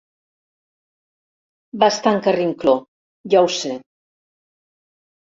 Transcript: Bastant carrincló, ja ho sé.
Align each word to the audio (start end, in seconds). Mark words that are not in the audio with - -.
Bastant 1.83 2.17
carrincló, 2.27 2.73
ja 3.33 3.43
ho 3.47 3.51
sé. 3.57 3.75